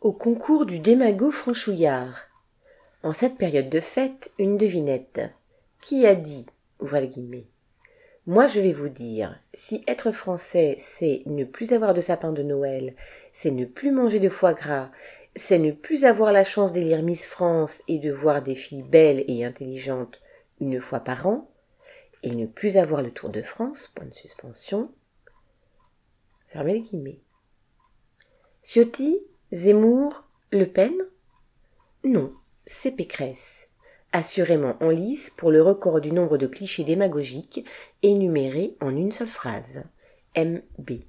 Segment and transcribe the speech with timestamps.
[0.00, 2.22] Au concours du démago franchouillard.
[3.02, 5.20] En cette période de fête, une devinette.
[5.82, 6.46] Qui a dit.
[8.26, 12.42] Moi, je vais vous dire, si être français, c'est ne plus avoir de sapin de
[12.42, 12.94] Noël,
[13.34, 14.90] c'est ne plus manger de foie gras,
[15.36, 19.24] c'est ne plus avoir la chance d'élire Miss France et de voir des filles belles
[19.28, 20.18] et intelligentes
[20.62, 21.46] une fois par an,
[22.22, 24.90] et ne plus avoir le Tour de France, point de suspension.
[26.48, 27.20] Fermez les guillemets.
[28.62, 29.20] Ciotti,
[29.52, 30.22] Zemmour,
[30.52, 30.92] Le Pen?
[32.04, 32.32] Non,
[32.66, 33.66] c'est Pécresse.
[34.12, 37.64] Assurément en lice pour le record du nombre de clichés démagogiques
[38.04, 39.82] énumérés en une seule phrase.
[40.36, 41.00] MB.